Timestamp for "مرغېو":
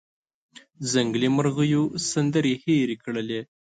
1.35-1.83